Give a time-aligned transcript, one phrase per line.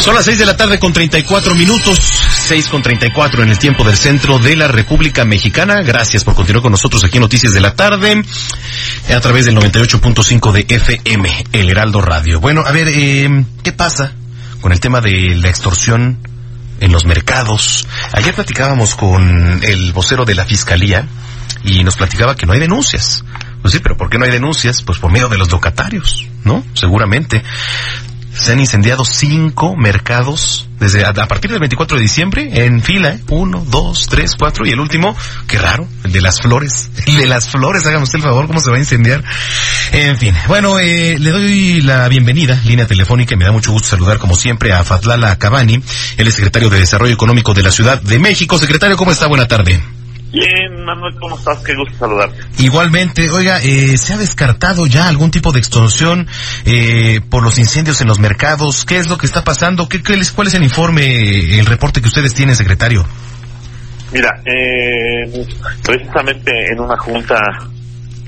[0.00, 1.98] Son las 6 de la tarde con 34 minutos,
[2.46, 5.82] 6 con 34 en el tiempo del centro de la República Mexicana.
[5.82, 8.22] Gracias por continuar con nosotros aquí en Noticias de la Tarde,
[9.14, 12.40] a través del 98.5 de FM, El Heraldo Radio.
[12.40, 14.12] Bueno, a ver, eh, ¿qué pasa
[14.60, 16.18] con el tema de la extorsión
[16.80, 17.86] en los mercados?
[18.12, 21.06] Ayer platicábamos con el vocero de la Fiscalía
[21.64, 23.24] y nos platicaba que no hay denuncias.
[23.60, 24.82] Pues sí, pero ¿por qué no hay denuncias?
[24.82, 26.64] Pues por medio de los locatarios, ¿no?
[26.74, 27.42] Seguramente.
[28.38, 33.20] Se han incendiado cinco mercados desde a, partir del 24 de diciembre en fila, ¿eh?
[33.30, 35.16] uno, dos, tres, cuatro y el último,
[35.48, 38.60] qué raro, el de las flores, el de las flores, hágame usted el favor, cómo
[38.60, 39.24] se va a incendiar.
[39.92, 44.18] En fin, bueno, eh, le doy la bienvenida, línea telefónica, me da mucho gusto saludar
[44.18, 45.82] como siempre a Fatlala Cabani,
[46.16, 48.58] el secretario de Desarrollo Económico de la Ciudad de México.
[48.58, 49.26] Secretario, ¿cómo está?
[49.26, 49.97] Buena tarde.
[50.30, 51.62] Bien, Manuel, ¿cómo estás?
[51.64, 52.36] Qué gusto saludarte.
[52.58, 56.26] Igualmente, oiga, eh, ¿se ha descartado ya algún tipo de extorsión
[56.66, 58.84] eh, por los incendios en los mercados?
[58.84, 59.88] ¿Qué es lo que está pasando?
[59.88, 63.06] ¿Qué, qué es- ¿Cuál es el informe, el reporte que ustedes tienen, secretario?
[64.12, 65.46] Mira, eh,
[65.84, 67.36] precisamente en una junta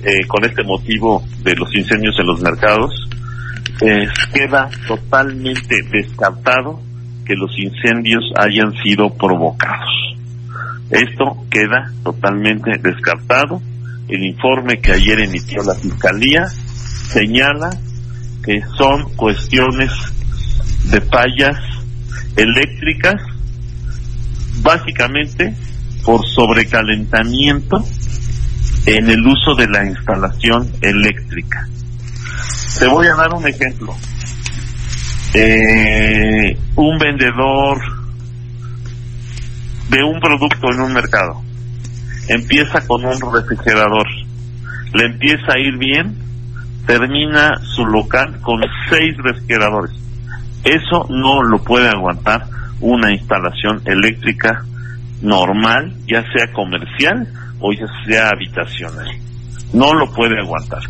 [0.03, 2.91] eh, con este motivo de los incendios en los mercados,
[3.83, 6.81] eh, queda totalmente descartado
[7.27, 9.89] que los incendios hayan sido provocados.
[10.91, 13.63] Esto queda totalmente descartado.
[14.09, 17.71] El informe que ayer emitió la Fiscalía señala
[18.45, 19.91] que son cuestiones
[20.91, 21.59] de fallas
[22.37, 23.23] eléctricas
[24.63, 25.55] básicamente
[26.05, 27.85] por sobrecalentamiento
[28.87, 31.69] en el uso de la instalación eléctrica.
[32.79, 33.95] Te voy a dar un ejemplo.
[35.35, 38.00] Eh, un vendedor
[39.91, 41.43] de un producto en un mercado
[42.31, 44.07] empieza con un refrigerador,
[44.95, 46.17] le empieza a ir bien,
[46.87, 49.93] termina su local con seis refrigeradores.
[50.63, 52.45] Eso no lo puede aguantar
[52.81, 54.65] una instalación eléctrica
[55.23, 57.27] normal, ya sea comercial
[57.59, 59.09] o ya sea habitacional.
[59.73, 60.83] No lo puede aguantar.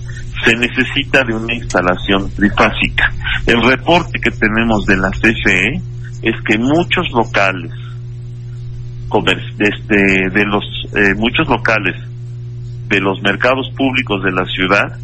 [0.44, 3.12] Se necesita de una instalación trifásica.
[3.46, 5.80] El reporte que tenemos de la CFE
[6.22, 7.72] es que muchos locales,
[9.58, 11.96] este, de los eh, muchos locales
[12.88, 14.98] de los mercados públicos de la ciudad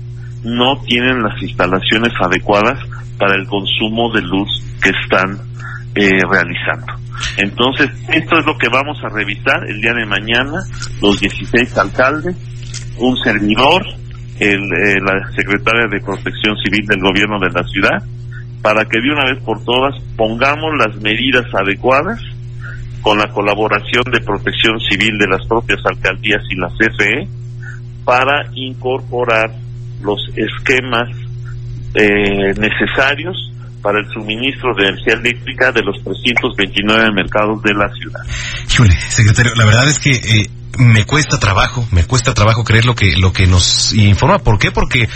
[0.45, 2.79] no tienen las instalaciones adecuadas
[3.19, 4.49] para el consumo de luz
[4.83, 5.39] que están
[5.95, 6.93] eh, realizando.
[7.39, 10.63] Entonces, esto es lo que vamos a revisar el día de mañana,
[11.01, 12.37] los 16 alcaldes,
[12.99, 13.83] un servidor,
[14.39, 18.03] el, eh, la secretaria de Protección Civil del gobierno de la ciudad,
[18.63, 22.21] para que de una vez por todas pongamos las medidas adecuadas
[23.07, 27.29] con la colaboración de Protección Civil de las propias alcaldías y la CFE
[28.05, 29.49] para incorporar
[30.03, 31.09] los esquemas
[31.95, 33.37] eh, necesarios
[33.81, 38.21] para el suministro de energía eléctrica de los 329 mercados de la ciudad.
[38.73, 42.95] Híjole, secretario, la verdad es que eh, me cuesta trabajo, me cuesta trabajo creer lo
[42.95, 44.39] que lo que nos informa.
[44.39, 44.71] ¿Por qué?
[44.71, 45.09] Porque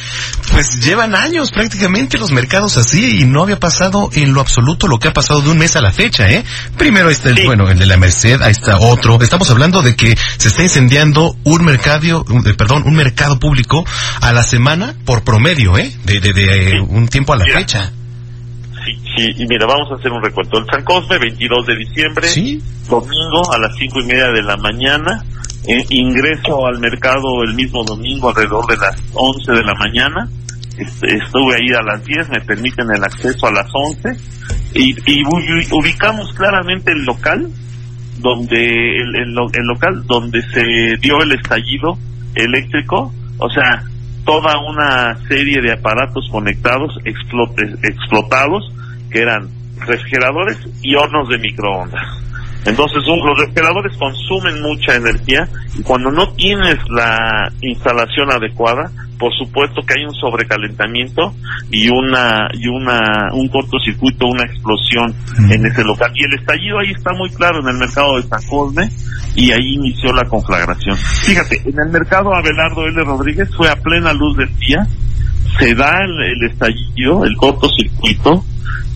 [0.52, 4.98] pues llevan años prácticamente los mercados así y no había pasado en lo absoluto lo
[4.98, 6.44] que ha pasado de un mes a la fecha, ¿eh?
[6.76, 7.46] Primero está el, Sí.
[7.46, 9.18] bueno, el de la Merced, ahí está otro.
[9.20, 13.84] Estamos hablando de que se está incendiando un mercado, un- eh, perdón, un mercado público
[14.20, 15.92] a la semana por promedio, ¿eh?
[16.04, 16.76] De, de, de Sí.
[16.88, 17.92] un tiempo a la fecha.
[18.84, 20.58] Sí, sí, y mira, vamos a hacer un recuento.
[20.58, 22.62] El San Cosme, 22 de diciembre, Sí.
[22.88, 25.22] domingo a las cinco y media de la mañana.
[25.66, 30.28] Eh, ingreso al mercado el mismo domingo alrededor de las 11 de la mañana.
[30.78, 34.08] Estuve ahí a las 10, me permiten el acceso a las 11.
[34.74, 37.48] Y, y ubi- ubicamos claramente el local
[38.18, 41.98] donde el, el el local donde se dio el estallido
[42.34, 43.82] eléctrico, o sea,
[44.24, 48.72] toda una serie de aparatos conectados explotados
[49.10, 49.48] que eran
[49.86, 52.02] refrigeradores y hornos de microondas.
[52.66, 55.48] Entonces un- los refrigeradores consumen mucha energía
[55.78, 61.34] y cuando no tienes la instalación adecuada, por supuesto que hay un sobrecalentamiento
[61.70, 65.52] y una y una un cortocircuito, una explosión Mm.
[65.52, 66.10] en ese local.
[66.14, 68.88] Y el estallido ahí está muy claro en el mercado de San Cosme
[69.36, 70.96] y ahí inició la conflagración.
[70.96, 73.04] Fíjate, en el mercado Abelardo L.
[73.04, 74.86] Rodríguez fue a plena luz del día,
[75.58, 78.44] se da el, estallido, el cortocircuito,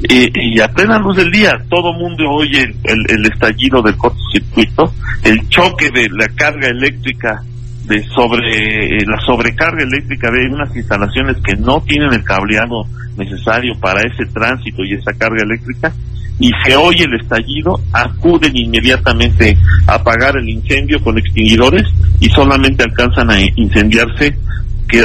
[0.03, 4.93] y a plena luz del día todo mundo oye el, estallido del cortocircuito,
[5.23, 7.43] el choque de la carga eléctrica
[7.87, 12.85] de sobre eh, la sobrecarga eléctrica de unas instalaciones que no tienen el cableado
[13.17, 15.93] necesario para ese tránsito y esa carga eléctrica
[16.39, 19.57] y se oye el estallido, acuden inmediatamente
[19.87, 21.85] a apagar el incendio con extinguidores
[22.21, 24.37] y solamente alcanzan a incendiarse,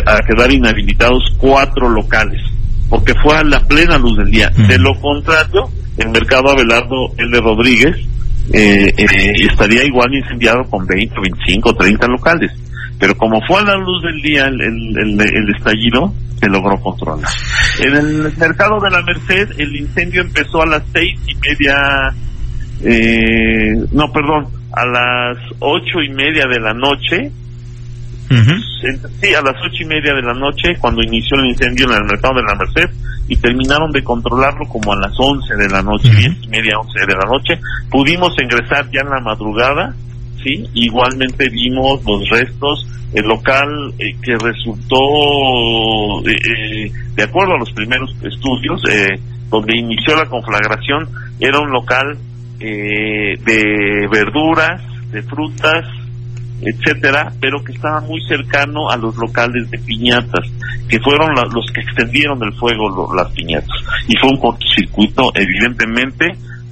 [0.06, 2.42] a quedar inhabilitados cuatro locales,
[2.90, 4.50] porque fue a la plena luz del día.
[4.50, 7.40] De lo contrario, el mercado Abelardo L.
[7.40, 7.96] Rodríguez
[8.52, 9.06] eh, eh,
[9.50, 12.52] estaría igual incendiado con 20, 25, 30 locales.
[13.00, 17.30] Pero como fue a la luz del día el, el, el estallido, se logró controlar.
[17.80, 21.76] En el mercado de la Merced, el incendio empezó a las seis y media,
[22.84, 27.32] eh, no, perdón, a las ocho y media de la noche.
[28.30, 32.06] Sí, a las ocho y media de la noche, cuando inició el incendio en el
[32.06, 32.90] mercado de la Merced,
[33.28, 37.00] y terminaron de controlarlo como a las once de la noche, diez y media, once
[37.00, 37.60] de la noche.
[37.90, 39.94] Pudimos ingresar ya en la madrugada,
[40.44, 45.00] sí, igualmente vimos los restos el local eh, que resultó,
[46.28, 48.82] eh, eh, de acuerdo a los primeros estudios,
[49.50, 51.10] donde inició la conflagración,
[51.40, 52.18] era un local
[52.60, 54.82] de verduras,
[55.12, 55.86] de frutas,
[56.62, 60.46] etcétera, pero que estaba muy cercano a los locales de piñatas,
[60.88, 63.78] que fueron los que extendieron el fuego las piñatas.
[64.08, 66.28] Y fue un cortocircuito, evidentemente,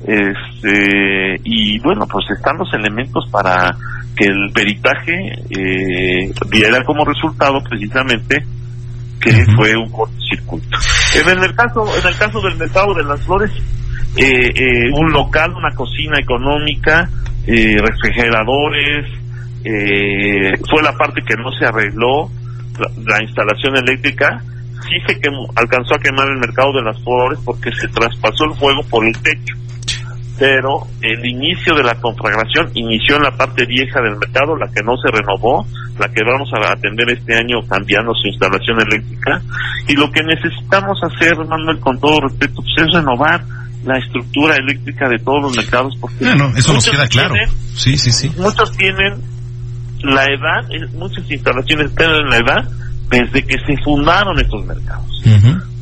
[0.05, 3.75] este, y bueno, pues están los elementos para
[4.15, 8.43] que el peritaje eh, diera como resultado precisamente
[9.19, 10.77] que fue un cortocircuito.
[11.15, 13.51] En el caso, en el caso del mercado de las flores,
[14.15, 17.09] eh, eh, un local, una cocina económica,
[19.63, 22.29] eh, fue la parte que no se arregló,
[23.05, 24.41] la, instalación eléctrica,
[24.83, 28.55] sí se quemó, alcanzó a quemar el mercado de las flores porque se traspasó el
[28.55, 29.55] fuego por el techo
[30.37, 34.83] pero el inicio de la conflagración inició en la parte vieja del mercado, la que
[34.83, 35.65] no se renovó,
[35.97, 39.41] la que vamos a atender este año cambiando su instalación eléctrica.
[39.87, 43.43] Y lo que necesitamos hacer, Manuel, con todo respeto, pues es renovar
[43.83, 45.97] la estructura eléctrica de todos los mercados.
[45.99, 46.25] Porque
[46.55, 47.33] eso nos queda claro.
[47.73, 48.31] sí, sí, sí.
[48.37, 49.15] Muchos tienen
[50.03, 52.69] la edad, muchas instalaciones tienen la edad
[53.09, 55.23] desde que se fundaron estos mercados.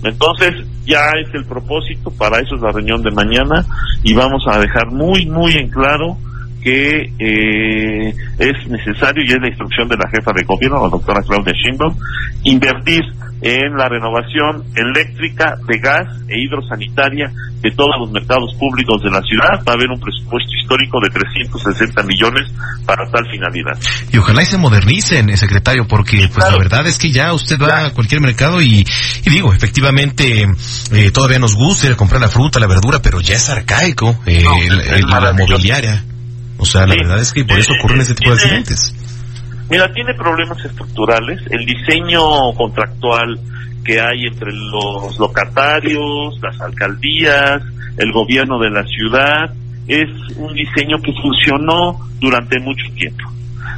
[0.04, 0.54] Entonces,
[0.86, 3.66] ya es el propósito, para eso es la reunión de mañana
[4.04, 6.18] y vamos a dejar muy, muy en claro
[6.62, 11.22] que eh, es necesario y es la instrucción de la jefa de gobierno, la doctora
[11.22, 11.96] Claudia Sheinbaum,
[12.44, 13.04] invertir
[13.42, 19.22] en la renovación eléctrica, de gas e hidrosanitaria de todos los mercados públicos de la
[19.22, 19.62] ciudad.
[19.68, 22.52] Va a haber un presupuesto histórico de 360 millones
[22.86, 23.78] para tal finalidad.
[24.12, 27.58] Y ojalá y se modernicen, eh, secretario, porque pues la verdad es que ya usted
[27.60, 28.86] va a cualquier mercado y,
[29.26, 30.46] digo, efectivamente,
[30.92, 34.44] eh, todavía nos gusta comprar la fruta, la verdura, pero ya es arcaico eh,
[35.08, 36.04] la mobiliaria.
[36.58, 38.94] O sea, la verdad es que por eso ocurren ese tipo de accidentes.
[39.70, 41.42] Mira, tiene problemas estructurales.
[41.50, 43.40] El diseño contractual
[43.84, 47.62] que hay entre los locatarios, las alcaldías,
[47.98, 49.54] el gobierno de la ciudad,
[49.88, 53.24] es un diseño que funcionó durante mucho tiempo.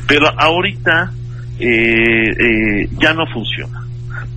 [0.07, 1.11] Pero ahorita
[1.59, 3.81] eh, eh, ya no funciona.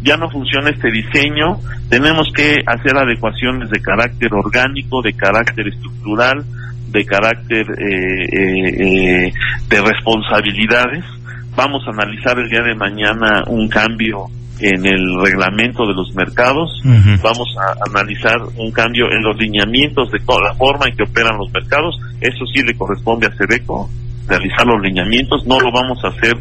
[0.03, 1.59] Ya no funciona este diseño.
[1.89, 6.45] Tenemos que hacer adecuaciones de carácter orgánico, de carácter estructural,
[6.91, 9.33] de carácter eh,
[9.69, 11.05] de responsabilidades
[11.57, 14.27] Vamos a analizar el día de mañana un cambio
[14.61, 16.83] en el reglamento de los mercados,
[17.23, 21.51] vamos a analizar un cambio en los lineamientos de la forma en que operan los
[21.51, 23.89] mercados, eso sí le corresponde a Sedeco
[24.29, 26.37] realizar los lineamientos, no lo vamos a hacer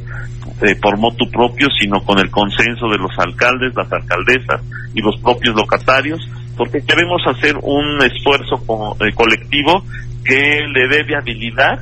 [0.61, 4.61] eh, por motu propio, sino con el consenso de los alcaldes, las alcaldesas
[4.93, 6.19] y los propios locatarios,
[6.57, 8.61] porque queremos hacer un esfuerzo
[8.99, 9.83] eh, colectivo
[10.23, 11.79] que le dé viabilidad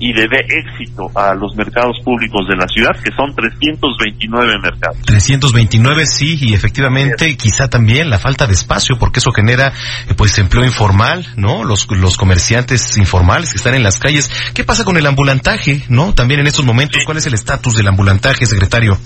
[0.00, 4.96] y le dé éxito a los mercados públicos de la ciudad, que son 329 mercados.
[5.04, 9.68] 329, sí, y efectivamente quizá también la falta de espacio, porque eso genera
[10.08, 11.64] eh, pues empleo informal, ¿no?
[11.64, 14.30] Los, los comerciantes informales que están en las calles.
[14.54, 16.14] ¿Qué pasa con el ambulantaje, no?
[16.14, 18.96] También en estos momentos, ¿cuál es el estatus del ambulantaje, secretario?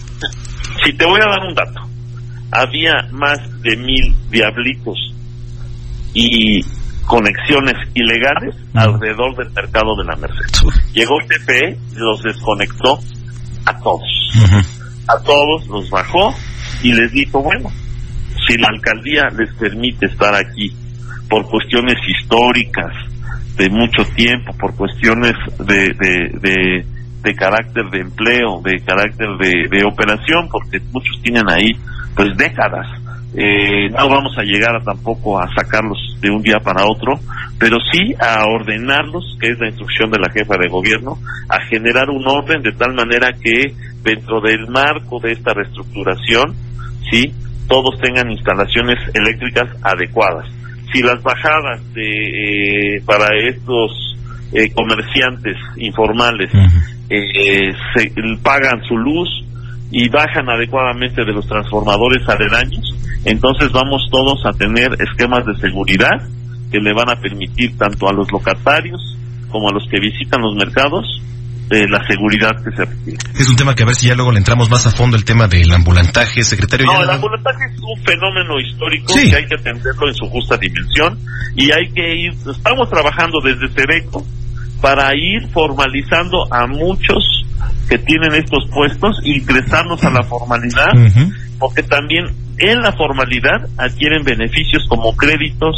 [0.84, 1.80] Si te voy a dar un dato.
[2.52, 4.96] Había más de mil diablitos
[6.12, 6.60] y
[7.06, 10.68] conexiones ilegales alrededor del mercado de la Merced.
[10.92, 12.99] Llegó el TPE, los desconectó
[13.66, 14.32] a todos.
[15.08, 16.34] A todos los bajó
[16.82, 17.70] y les dijo, bueno,
[18.46, 20.75] si la alcaldía les permite estar aquí
[21.28, 22.92] por cuestiones históricas,
[23.56, 26.84] de mucho tiempo, por cuestiones de, de,
[27.23, 31.70] de, carácter de empleo, de carácter de, de operación, porque muchos tienen ahí
[32.16, 32.87] pues décadas
[33.36, 37.14] eh, no vamos a llegar a tampoco a sacarlos de un día para otro,
[37.58, 42.10] pero sí a ordenarlos, que es la instrucción de la jefa de gobierno, a generar
[42.10, 46.54] un orden de tal manera que dentro del marco de esta reestructuración,
[47.10, 47.32] sí,
[47.66, 50.46] todos tengan instalaciones eléctricas adecuadas.
[50.92, 52.02] Si las bajadas de,
[52.96, 54.16] eh, para estos
[54.52, 56.50] eh, comerciantes informales
[57.10, 58.12] eh, se
[58.42, 59.28] pagan su luz
[59.90, 66.28] y bajan adecuadamente de los transformadores aledaños, entonces vamos todos a tener esquemas de seguridad
[66.70, 69.00] que le van a permitir tanto a los locatarios
[69.48, 71.06] como a los que visitan los mercados
[71.68, 73.18] de la seguridad que se requiere.
[73.38, 75.24] Es un tema que a ver si ya luego le entramos más a fondo el
[75.24, 76.86] tema del ambulantaje, secretario.
[76.86, 81.18] No, el ambulantaje es un fenómeno histórico que hay que atenderlo en su justa dimensión
[81.56, 84.26] y hay que ir, estamos trabajando desde Cereco
[84.80, 87.43] para ir formalizando a muchos
[87.88, 90.92] que tienen estos puestos, ingresarnos a la formalidad,
[91.59, 92.26] porque también
[92.59, 95.76] en la formalidad adquieren beneficios como créditos,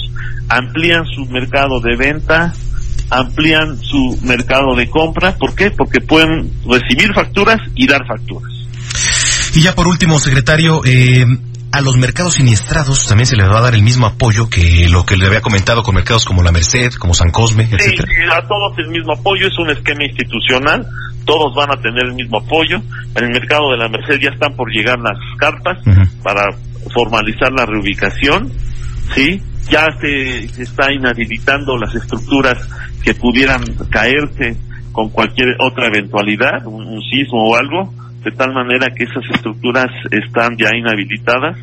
[0.49, 2.53] amplían su mercado de venta,
[3.11, 5.37] amplían su mercado de compra.
[5.37, 5.71] ¿Por qué?
[5.71, 8.53] Porque pueden recibir facturas y dar facturas.
[9.55, 11.25] Y ya por último, secretario, eh,
[11.73, 15.05] a los mercados siniestrados también se les va a dar el mismo apoyo que lo
[15.05, 17.79] que le había comentado con mercados como la Merced, como San Cosme, etc.
[17.79, 20.87] Sí, a todos el mismo apoyo, es un esquema institucional,
[21.27, 22.81] todos van a tener el mismo apoyo.
[23.15, 25.79] En el mercado de la Merced ya están por llegar las cartas
[26.23, 26.45] para
[26.95, 28.51] formalizar la reubicación,
[29.15, 29.43] ¿sí?
[29.69, 32.57] Ya se, se está inhabilitando las estructuras
[33.03, 34.57] que pudieran caerse
[34.93, 37.93] con cualquier otra eventualidad, un sismo o algo,
[38.25, 41.59] de tal manera que esas estructuras están ya inhabilitadas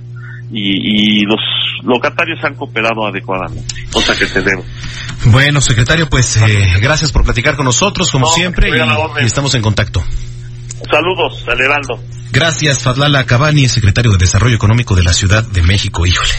[0.53, 1.39] y, los
[1.83, 4.63] locatarios han cooperado adecuadamente, cosa que debe.
[5.25, 10.03] Bueno, secretario, pues eh, gracias por platicar con nosotros, como siempre, y, estamos en contacto.
[10.89, 12.03] Saludos, Heraldo.
[12.31, 16.05] Gracias, Fadlala Cabani, secretario de Desarrollo Económico de la Ciudad de México.
[16.05, 16.33] Híjole.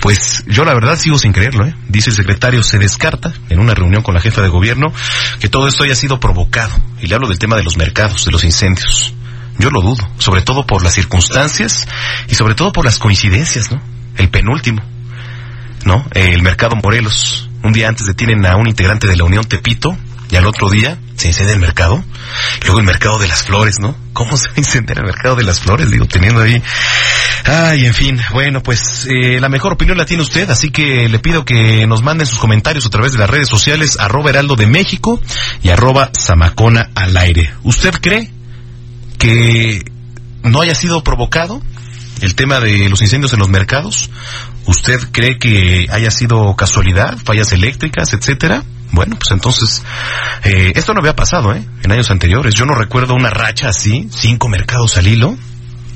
[0.00, 1.74] Pues yo la verdad sigo sin creerlo, ¿eh?
[1.88, 4.92] Dice el secretario, se descarta en una reunión con la jefa de gobierno
[5.40, 6.74] que todo esto haya sido provocado.
[7.00, 9.14] Y le hablo del tema de los mercados, de los incendios.
[9.60, 11.86] Yo lo dudo, sobre todo por las circunstancias
[12.28, 13.78] y sobre todo por las coincidencias, ¿no?
[14.16, 14.82] El penúltimo,
[15.84, 16.06] ¿no?
[16.12, 17.50] El mercado Morelos.
[17.62, 19.98] Un día antes detienen a un integrante de la Unión Tepito
[20.30, 22.02] y al otro día se incendia el mercado.
[22.62, 23.94] Luego el mercado de las flores, ¿no?
[24.14, 25.90] ¿Cómo se va a incendiar el mercado de las flores?
[25.90, 26.62] Digo, teniendo ahí...
[27.44, 31.18] Ay, en fin, bueno, pues eh, la mejor opinión la tiene usted, así que le
[31.18, 34.66] pido que nos manden sus comentarios a través de las redes sociales, arroba heraldo de
[34.66, 35.20] México
[35.62, 37.52] y arroba zamacona al aire.
[37.62, 38.39] ¿Usted cree
[39.20, 39.84] que
[40.42, 41.62] no haya sido provocado
[42.22, 44.10] el tema de los incendios en los mercados?
[44.66, 48.64] ¿Usted cree que haya sido casualidad, fallas eléctricas, etcétera?
[48.92, 49.84] Bueno, pues entonces,
[50.42, 51.64] eh, esto no había pasado, ¿eh?
[51.82, 52.54] En años anteriores.
[52.54, 55.36] Yo no recuerdo una racha así, cinco mercados al hilo,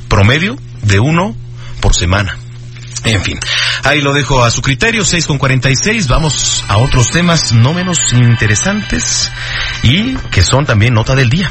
[0.08, 1.34] promedio de uno
[1.80, 2.36] por semana.
[3.04, 3.38] En fin,
[3.82, 6.08] ahí lo dejo a su criterio, 6 con 46.
[6.08, 9.30] Vamos a otros temas no menos interesantes
[9.82, 11.50] y que son también nota del día.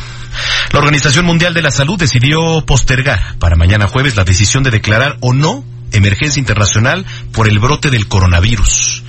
[0.71, 5.17] La Organización Mundial de la Salud decidió postergar para mañana jueves la decisión de declarar
[5.21, 5.63] o no
[5.93, 9.03] emergencia internacional por el brote del coronavirus.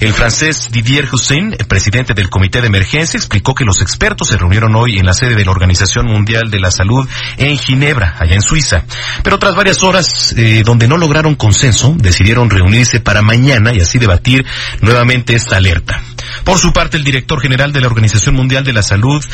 [0.00, 4.74] El francés Didier Hussein, presidente del Comité de Emergencia, explicó que los expertos se reunieron
[4.74, 8.42] hoy en la sede de la Organización Mundial de la Salud en Ginebra, allá en
[8.42, 8.84] Suiza.
[9.22, 13.98] Pero tras varias horas eh, donde no lograron consenso, decidieron reunirse para mañana y así
[13.98, 14.44] debatir
[14.80, 16.02] nuevamente esta alerta.
[16.42, 19.24] Por su parte, el director general de la Organización Mundial de la Salud,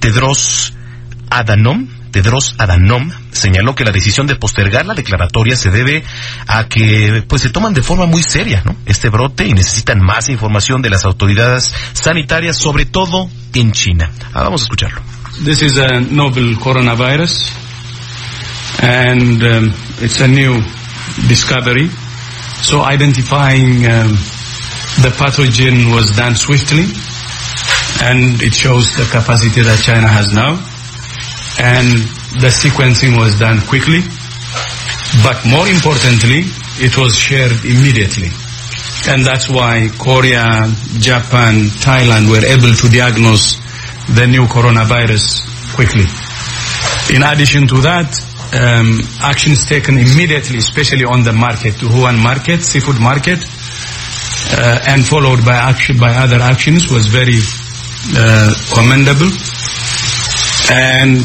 [0.00, 0.72] Tedros
[1.30, 6.02] Adhanom, Tedros Adhanom señaló que la decisión de postergar la declaratoria se debe
[6.46, 8.76] a que pues se toman de forma muy seria, ¿no?
[8.86, 14.10] Este brote y necesitan más información de las autoridades sanitarias, sobre todo en China.
[14.32, 15.02] Ah, vamos a escucharlo.
[15.44, 17.52] This is a novel coronavirus
[18.82, 20.60] and um, it's a new
[21.28, 21.88] discovery.
[22.62, 24.16] So identifying um,
[25.02, 26.86] the pathogen was done swiftly
[28.02, 30.58] and it shows the capacity that China has now.
[31.58, 31.98] And
[32.38, 34.00] the sequencing was done quickly,
[35.22, 36.46] but more importantly,
[36.78, 38.30] it was shared immediately.
[39.10, 43.58] And that's why Korea, Japan, Thailand were able to diagnose
[44.14, 46.06] the new coronavirus quickly.
[47.14, 48.08] In addition to that,
[48.54, 55.44] um, actions taken immediately, especially on the market, Wuhan market, seafood market, uh, and followed
[55.44, 57.38] by action by other actions was very
[58.16, 59.30] uh, commendable.
[60.70, 61.24] And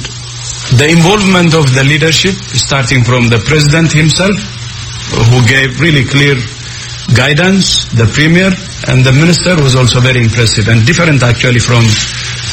[0.78, 4.36] the involvement of the leadership, starting from the president himself,
[5.30, 6.36] who gave really clear
[7.14, 8.50] guidance, the premier,
[8.90, 11.84] and the minister was also very impressive and different actually from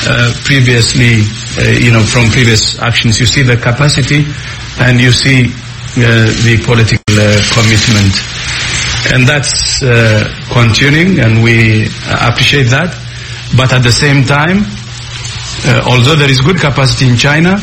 [0.07, 1.23] uh, previously,
[1.59, 3.21] uh, you know, from previous actions.
[3.21, 4.27] You see the capacity
[4.81, 5.49] and you see
[5.97, 7.03] the political
[7.55, 8.15] commitment.
[9.12, 9.81] And that's
[10.53, 12.93] continuing, and we appreciate that.
[13.57, 14.67] But at the same time,
[15.87, 17.57] although there is good capacity in China,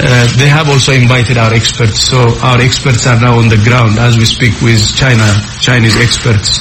[0.00, 2.06] uh, they have also invited our experts.
[2.06, 5.26] So our experts are now on the ground as we speak with China,
[5.60, 6.60] Chinese experts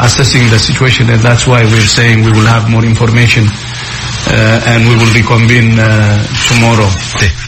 [0.00, 4.82] assessing the situation and that's why we're saying we will have more information uh, and
[4.88, 6.18] we will reconvene uh,
[6.50, 7.43] tomorrow.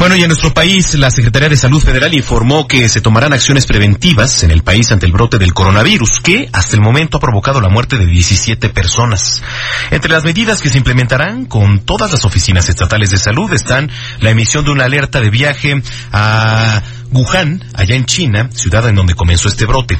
[0.00, 3.66] Bueno, y en nuestro país, la Secretaría de Salud Federal informó que se tomarán acciones
[3.66, 7.60] preventivas en el país ante el brote del coronavirus, que hasta el momento ha provocado
[7.60, 9.42] la muerte de 17 personas.
[9.90, 13.90] Entre las medidas que se implementarán con todas las oficinas estatales de salud están
[14.20, 19.14] la emisión de una alerta de viaje a Wuhan, allá en China, ciudad en donde
[19.14, 19.98] comenzó este brote.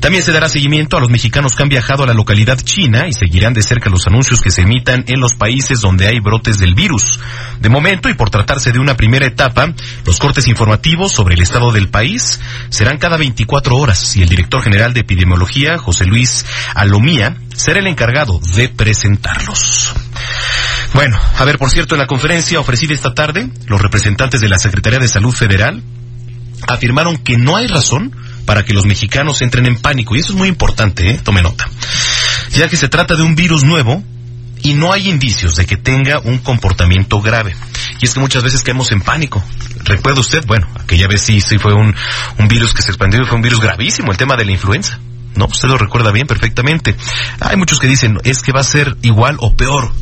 [0.00, 3.12] También se dará seguimiento a los mexicanos que han viajado a la localidad china y
[3.12, 6.74] seguirán de cerca los anuncios que se emitan en los países donde hay brotes del
[6.74, 7.20] virus.
[7.60, 9.72] De momento, y por tratarse de una primera etapa,
[10.04, 14.62] los cortes informativos sobre el estado del país serán cada 24 horas y el director
[14.62, 19.94] general de epidemiología, José Luis Alomía, será el encargado de presentarlos.
[20.92, 24.58] Bueno, a ver, por cierto, en la conferencia ofrecida esta tarde, los representantes de la
[24.58, 25.82] Secretaría de Salud Federal
[26.68, 28.14] afirmaron que no hay razón
[28.44, 30.16] para que los mexicanos entren en pánico.
[30.16, 31.20] Y eso es muy importante, ¿eh?
[31.22, 31.68] tome nota.
[32.52, 34.02] Ya que se trata de un virus nuevo
[34.62, 37.54] y no hay indicios de que tenga un comportamiento grave.
[38.00, 39.42] Y es que muchas veces caemos en pánico.
[39.84, 40.44] ¿Recuerda usted?
[40.46, 41.94] Bueno, aquella vez sí, sí fue un,
[42.38, 44.98] un virus que se expandió y fue un virus gravísimo, el tema de la influenza.
[45.36, 46.96] No, usted lo recuerda bien, perfectamente.
[47.40, 49.92] Hay muchos que dicen, es que va a ser igual o peor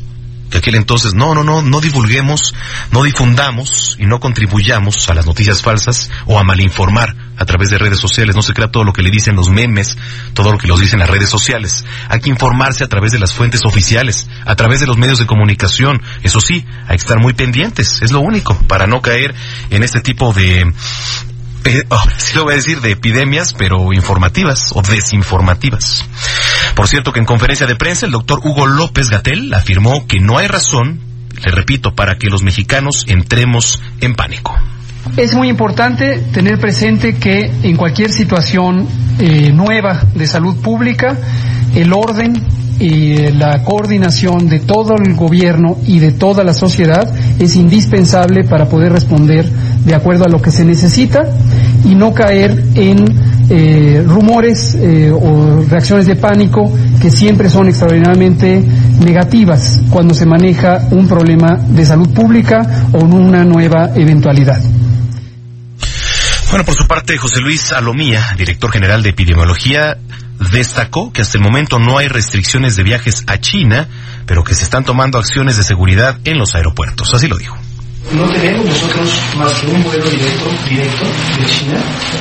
[0.50, 2.54] que aquel entonces, no, no, no, no divulguemos,
[2.90, 7.78] no difundamos y no contribuyamos a las noticias falsas o a malinformar a través de
[7.78, 8.34] redes sociales.
[8.34, 9.96] No se crea todo lo que le dicen los memes,
[10.34, 11.84] todo lo que los dicen las redes sociales.
[12.08, 15.26] Hay que informarse a través de las fuentes oficiales, a través de los medios de
[15.26, 16.02] comunicación.
[16.22, 19.34] Eso sí, hay que estar muy pendientes, es lo único, para no caer
[19.70, 20.72] en este tipo de,
[21.88, 26.04] oh, sí lo voy a decir, de epidemias, pero informativas o desinformativas.
[26.78, 30.38] Por cierto que en conferencia de prensa el doctor Hugo López Gatel afirmó que no
[30.38, 31.00] hay razón,
[31.44, 34.54] le repito, para que los mexicanos entremos en pánico.
[35.16, 38.86] Es muy importante tener presente que en cualquier situación
[39.18, 41.18] eh, nueva de salud pública,
[41.74, 42.46] el orden
[42.78, 48.68] y la coordinación de todo el gobierno y de toda la sociedad es indispensable para
[48.68, 49.50] poder responder
[49.84, 51.24] de acuerdo a lo que se necesita
[51.84, 58.62] y no caer en eh, rumores eh, o reacciones de pánico que siempre son extraordinariamente
[59.04, 64.60] negativas cuando se maneja un problema de salud pública o una nueva eventualidad.
[66.50, 69.98] Bueno, por su parte, José Luis Alomía, director general de epidemiología,
[70.50, 73.88] destacó que hasta el momento no hay restricciones de viajes a China,
[74.24, 77.12] pero que se están tomando acciones de seguridad en los aeropuertos.
[77.12, 77.56] Así lo dijo
[78.12, 81.04] no tenemos nosotros más que un vuelo directo, directo
[81.38, 81.78] de China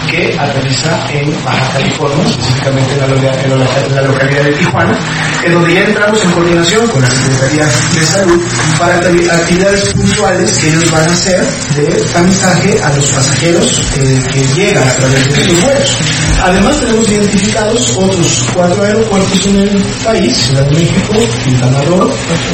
[0.10, 4.98] que aterriza en Baja California, específicamente en la, localidad de Tijuana,
[5.46, 8.42] en donde ya entramos en coordinación con la Secretaría de Salud
[8.78, 11.46] para actividades puntuales que ellos van a hacer
[11.76, 15.98] de tamizaje a los pasajeros eh, que llegan a través de estos vuelos.
[16.44, 22.10] Además tenemos identificados otros cuatro aeropuertos en el país, Ciudad de México, Quintana Roo,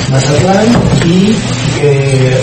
[0.10, 0.68] Mazatlán
[1.06, 1.36] y
[1.82, 2.42] eh,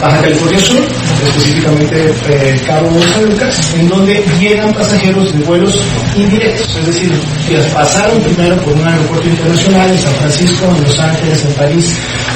[0.00, 2.90] Baja California Sur, específicamente eh, Cabo
[3.28, 5.80] Lucas, en donde llegan pasajeros de vuelos
[6.16, 7.12] indirectos, es decir,
[7.48, 11.94] que pasaron primero por un aeropuerto internacional en San Francisco, en Los Ángeles, en París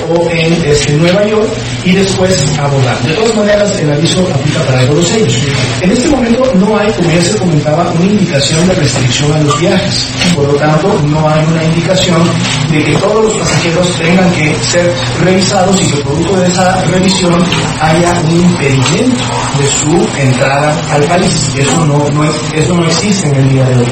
[0.09, 1.49] o en este, Nueva York
[1.85, 2.99] y después abordar.
[3.03, 5.37] De todas maneras, el aviso aplica para todos ellos.
[5.81, 9.61] En este momento no hay, como ya se comentaba, una indicación de restricción a los
[9.61, 10.09] viajes.
[10.35, 12.23] Por lo tanto, no hay una indicación
[12.71, 17.45] de que todos los pasajeros tengan que ser revisados y que producto de esa revisión
[17.81, 21.53] haya un de su entrada al país.
[21.57, 22.07] Eso no,
[22.55, 23.87] eso no existe en el día de hoy.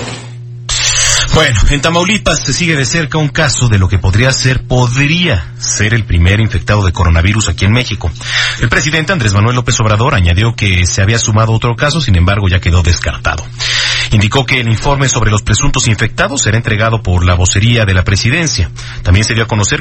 [1.34, 5.52] Bueno, en Tamaulipas se sigue de cerca un caso de lo que podría ser, podría
[5.58, 8.10] ser el primer infectado de coronavirus aquí en México.
[8.60, 12.48] El presidente Andrés Manuel López Obrador añadió que se había sumado otro caso, sin embargo
[12.48, 13.44] ya quedó descartado.
[14.12, 18.04] Indicó que el informe sobre los presuntos infectados será entregado por la vocería de la
[18.04, 18.70] presidencia.
[19.02, 19.80] También se dio a conocer